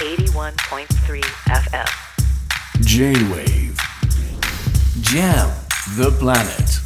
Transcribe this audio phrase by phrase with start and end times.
[0.00, 1.86] 81.3 FM
[2.80, 3.76] J-Wave.
[5.02, 5.50] Jam
[5.98, 6.80] the planet.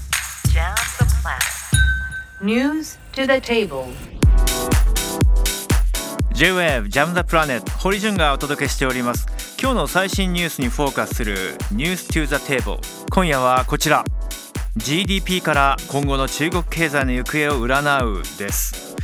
[0.52, 2.42] Jam the planet.
[2.42, 3.86] News to the table.
[6.32, 9.28] J-Wave ジャム・ザ・プラネット堀潤がお届けしております。
[9.60, 14.04] 今日の最新ニュースにフォーカスするニュース to the table 今夜はこちら。
[14.76, 18.96] GDP から今後の中国経済の行方を占うです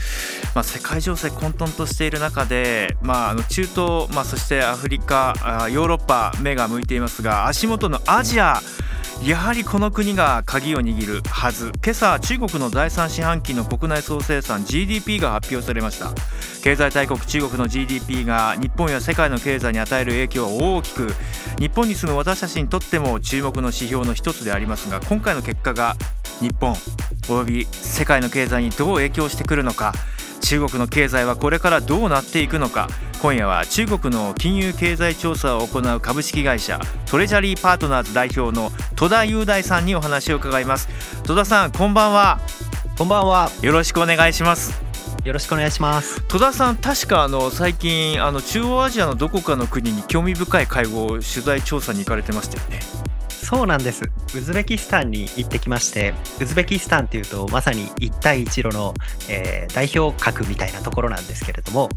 [0.54, 5.34] まあ、世界情勢混沌としている中で、まあ、あの中東、まあ、そしてアフリカ
[5.70, 8.60] ヨーロッパ目が向いていますが足元のアジア
[9.22, 11.72] やはりこの国が鍵を握るはず。
[11.84, 16.12] 今朝中国の第3四半期の国内総生産 GDP が発表されました。
[16.62, 21.12] 経済大国中国の GDP が日本や世界の経済に与える影響は大きく
[21.58, 25.96] 日本に住む私たちにとっても注目の指標の一つでありますが今回の結果が
[26.40, 26.74] 日本
[27.28, 29.92] および世界の経済にどう影響してくるのか。
[30.50, 32.88] 中国の経済はこれからどうなっていくのか。
[33.22, 40.88] 今夜は中国の金融経済調査を行う株式会社トレジャリーパートナーズ代表の戸田雄大さんにお話を伺います。
[41.22, 42.40] 戸田さんこんばんは。
[42.98, 43.48] こんばんは。
[43.62, 44.82] よろしくお願いします。
[45.24, 46.20] よろしくお願いします。
[46.22, 52.80] 戸田さん確かあの最近あの中央アジアのどこかの国に興味深い会合取材調査に行かれてましたよね
[53.30, 54.04] そうなんです。
[54.36, 58.94] ウズベキスタンに行ってきまして、ウズベキスタンっていうとまさに一帯一路の、
[59.28, 61.88] えー代表格みたいなところなんですけれども、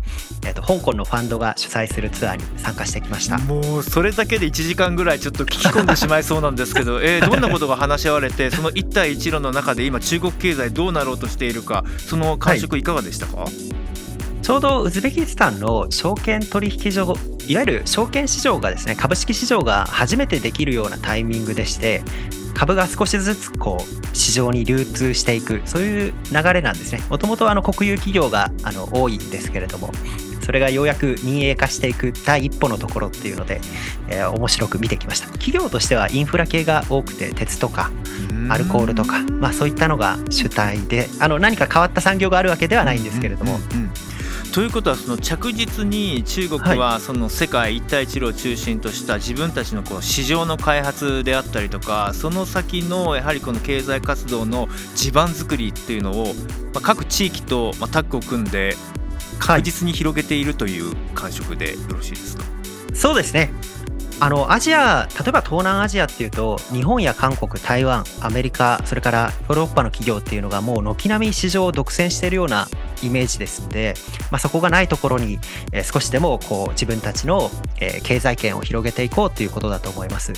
[0.45, 3.38] えーと香港のファンドが主催するツアーに参加してきました。
[3.40, 13.45] もうそれだけで1時間ぐらいちょっと聞き込んでしまいそうなんですけど、 えーどんなことが話し合われてその一帯一路の中で今中国経済どうなろうとしているかその感触いかがでしたか、
[14.42, 17.16] ちょうどウズベキスタンの証券取引所、
[17.48, 22.02] いわゆる証券市場がですね、株式市場が初めてできるようなタイミングでして、
[22.54, 27.02] 株が少しずつこう市場に流通していく、そういう流れなんですね。
[27.10, 29.92] もともとあの国有企業があの多いんですけれども、
[30.42, 33.62] それがようやく民営化していく第一歩のところっていうので、
[34.10, 35.28] えー面白く見てきました。
[35.28, 37.92] 企業としてはインフラ系が多くて、鉄とか
[38.50, 43.92] アルコールとか、まあそういったのが主体で、あの何か変わった産業があるわけではないんですけれども、うんうんうん
[44.53, 56.36] ということはその着実に中国はその世界一帯一路を中心とした自分たちのこう市場の開発であったりとかその先のやはりこの経済活動の地盤作りっていうのを
[56.72, 58.75] まあ各地域とまあタッグを組んで
[59.40, 62.44] 確実に広げているという感触でよろしいですか、
[62.94, 63.52] そうですね。
[64.20, 72.68] あのアジア例えば東南アジアっていうと日本や韓国台湾アメリカそれからヨーロッパの企業っていうのがもう軒並み市場を独占しているような
[73.03, 73.94] イメージですので、
[74.31, 75.40] まあ、そこがないところに、
[75.72, 80.34] えー少しでもこう自分たちの、えー経済圏を広げていこうということだと思います。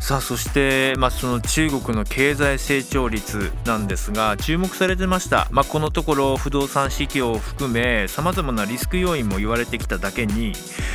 [0.00, 10.54] さあそして、まあ、その中国の経済成長率なんですが注目されてました、まあ、このところ不動産市況を含めさまざまなリスク要因も言われてきただけに、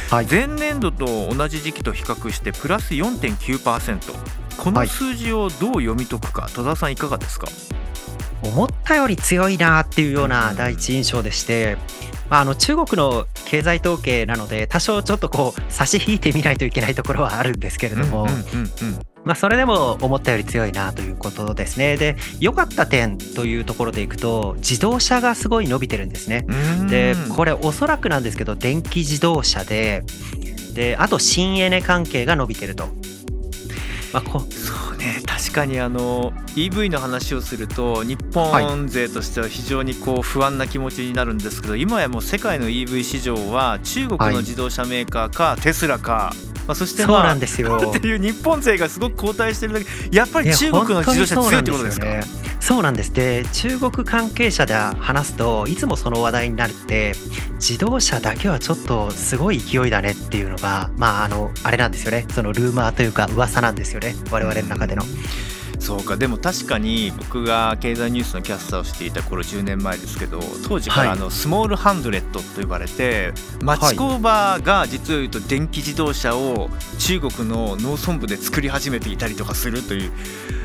[0.10, 0.26] はい。
[0.26, 4.00] 前年度と同じ時期と比較してプラス4.9%
[4.58, 4.88] このはい。
[4.90, 6.50] 数字をどう読み解くか。
[6.54, 7.48] 戸田さんいかがですか、
[8.44, 11.78] 思ったより強いなっていうような第一印象でして、
[12.30, 21.98] まあ、あの中国の経済統計なので多少ちょっとこう差し引いてみないといけないところはあるんですけれども、うんうんうんまあ、それでも思ったより強いなということですね。
[21.98, 26.46] で良かった点というところでいくと自動車がすごい伸びてるんですね。
[26.80, 30.04] うんでこれおそらくなんですけど電気自動車で
[30.74, 32.88] であと新エネ関係が伸びてると。
[34.14, 35.22] まあ、こそうね。
[35.26, 46.34] 確かにあの EV の話をすると日本勢としては非常にこう不安な気持ちになるんですけど、今やもう世界の EV 市場は中国の自動車メーカーか、テスラか、
[46.68, 47.80] まあ、そしてそうまあなんですよ。
[47.96, 52.08] っていう日本勢がすごく後退してるだけやっぱり中国の自動車強いってことですか？
[52.60, 53.44] そうなんですよね。
[53.44, 57.14] で中国関係者で話すといつもその話題になるって
[57.54, 62.26] 自動車だけはちょっとすごい勢いだねっていうのがまああのあれなんですよね。
[62.34, 64.16] そのルーマーというか噂なんですよね。
[64.32, 65.04] 我々の中での。
[65.88, 71.18] そうかでも確かに僕が経済ニュースのキャスターをしていた頃10年前ですけど当時からはい。
[71.18, 73.32] あのスモールハンドレットと呼ばれて
[73.62, 76.70] 町工場が実を言うと電気自動車を
[77.00, 80.12] 中国の農村部で作り始めていたりとかするという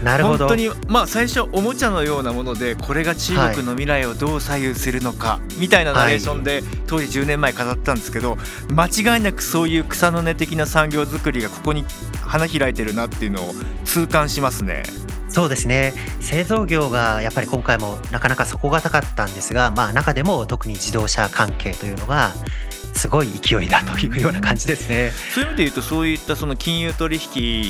[0.02, 0.49] なるほど。
[0.49, 8.38] 本当にまあ最初おもちゃのようなものでこれが中国の未来をどう左右するのかみたいなナレーションで当時10年前語ったんですけど
[8.75, 11.85] 間違いなくそういう草の根的な産業作りがここに
[12.23, 13.55] 花開いてるなっていうのを
[13.85, 14.82] 痛感しますね。
[15.32, 15.94] そうですね。
[16.20, 22.32] 製造業がやっぱり今回もなかなか底堅かったんですが、まあ、中でも特に自動車関係というのが
[22.94, 25.11] すごい勢いだというような感じですね。
[25.35, 27.19] そういう意味で言うとそういったその金融取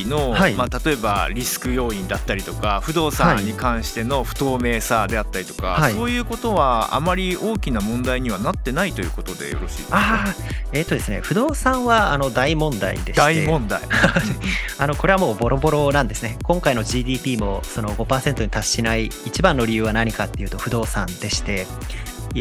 [0.05, 0.55] 引の、はい。
[0.55, 5.93] まあ、例えばリスク要因だったりとか不動産に関しての不透明さであったりとか、はい。
[5.95, 9.97] そういうことはあまり大きな問題にはなってないということでよろしいですか？
[9.97, 10.35] ああ、
[10.73, 13.81] えっ、とですね、不動産はあの大問題でして、大問題。
[14.79, 16.37] あのこれはもうボロボロなんですね。
[16.43, 21.67] 今回の GDP もその5%に達しない一番の理由は何かっていうと不動産でして、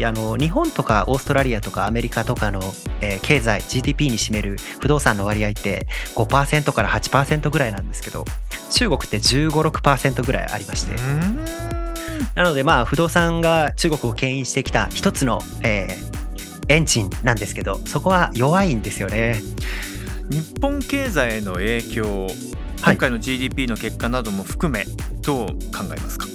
[0.04, 2.60] あの日本とかオーストラリアとかアメリカとかの、
[3.00, 8.24] えー経済 GDP に占める不動産の割合って5%から8%ぐらいなんですけど、
[8.70, 10.96] 中国って15、6%ぐらいありまして。
[12.34, 16.12] なのでまあ不動産が中国を牽引してきた一つの、えー
[16.68, 19.42] エンジンなんですけど、そこは弱いんですよね。
[20.30, 22.28] 日本経済への影響
[22.82, 22.94] はい。
[22.94, 24.84] 今回の GDP の結果なども含め
[25.22, 26.31] どう考えますか、あの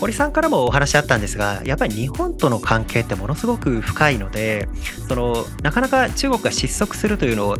[0.00, 4.68] 堀さんからもお話あったんですがやっぱり日本との関係ってものすごく深いので
[5.08, 7.56] そのなかなか中国が失速するというのを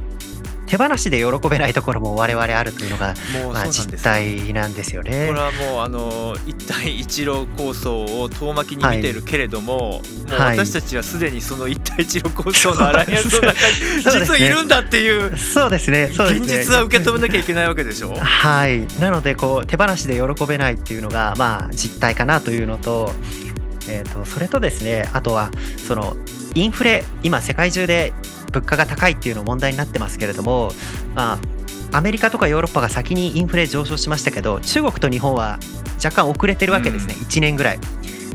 [0.66, 5.40] 手放しで喜べないところも我々あるというのが、もうまあ、実態なんですよねこれ。
[5.40, 16.10] はもうあの一帯一路構想を遠巻きに見てるけれども、はい私たちはすでにその一帯一路構想のアライアンスの中に 実はいるんだっていうそうですね。
[16.14, 18.14] そうです現ね実は受け止めなきゃいけないわけでしょ。
[18.14, 23.12] はい、なのでこう手放しで喜べないっていうのがまあ実態かなというのと,、
[23.88, 25.50] えー、とそれとですねあとは
[25.86, 26.16] その
[26.54, 28.12] インフレ今世界中で
[28.52, 30.70] 物価が高いっていうの問題になってますけれども、
[31.14, 31.38] ま
[31.92, 35.58] あ、アメリカとかヨーロッパが先にインフレ上昇しましたけど中国と日本は
[36.02, 37.78] 若干遅れてるわけですね、1年ぐらい。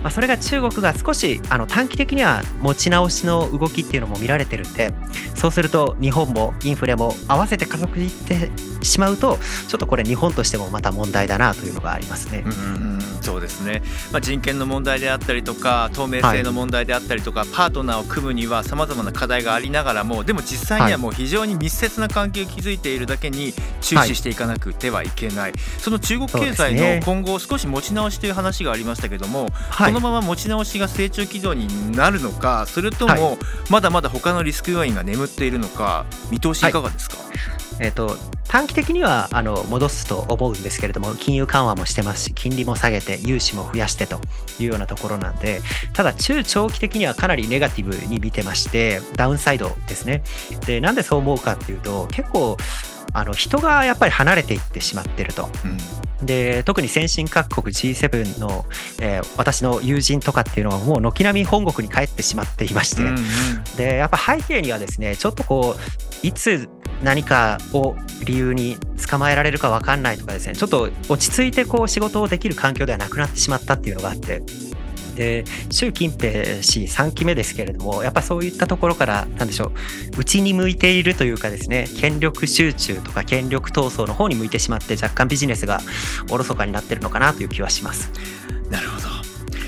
[0.01, 4.91] まあ、それが中国が少しあの短期的には持ち直しの動きっていうのも見られてるんで
[5.35, 8.49] そうすると日本もインフレも合わせて加速いって
[8.83, 9.37] しまうと
[9.67, 12.43] ちょっとこれ日本としてもまた問題だなというのがありますね。
[12.45, 12.49] う。
[12.49, 29.93] んそうですね、まあ、人権の問題であったりとか透明性の問題であったりとか、パートナーを組むにはさまざまな課題がありながらもでも実際にはもう非常に密接な関係を築いているだけに注視していかなくてはいけない、その中国経済の今後少し持ち直しという話がありましたけども、はい。
[29.93, 33.37] このまま持ち直しが成長軌道になるのかそれとはも
[33.69, 37.17] まだまだ他のリスク要因が眠っているのか見通しいかがですか、
[37.79, 38.17] えー、と
[38.51, 44.19] 短期的にはあの戻すと思うんですけれども金融緩和もしてますし金利も下げて融資も増やしてと
[44.59, 45.61] いうようなところなんで
[45.93, 50.23] ただ中長期的にはかなりネガティブに見てましてダウンサイドですね。
[50.65, 52.57] でなんでそう思うかっていうと結構
[53.13, 55.49] あの人がやっぱり離れていってしまってると。
[55.63, 56.25] うん。
[56.25, 58.65] で特に先進各国 G7 の、
[58.99, 63.17] えー私の友人とかっていうのはもう軒並み本国に帰ってしまっていまして、うんうん。
[63.77, 66.69] でやっぱ背景にはですねちょっとこういつ
[67.03, 67.95] 何かを
[68.25, 68.77] 理由に
[69.09, 74.41] 捕まえられるか分かんないとかですねちょっと落ち着いてこう仕事をできる環境ではなくなってしまったっていうのがあって。
[75.15, 79.65] で習近平氏3期目ですけれどもやっぱそういったところからなんでしょ
[80.15, 85.81] う内に向いているというかですね権力集中とか権力闘争の方に向いてしまって若干ビジネスが
[86.31, 88.11] おろそかになってるのかなという気はします。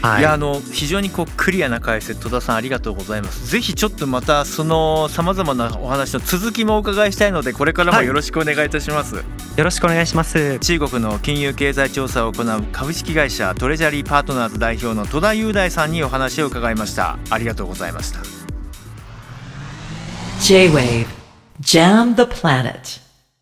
[0.03, 0.19] はい。
[0.19, 3.49] いやあの非常にこうクリアな解説戸田さんありがとうございます。
[3.49, 9.23] ぜひちょっとまたそのさまざまなお話の続きもお伺いしたいのでこれからもよろしくお願いいたします、よ
[9.63, 10.59] ろしくお願いします。
[10.59, 17.17] 中国の金融経済調査を行う株式会社トレジャリーパートナーズ代表の戸田雄大さんにお話を伺いました。
[17.29, 18.19] ありがとうございました。
[20.41, 21.07] J-Wave
[21.61, 23.02] Jam the Planet.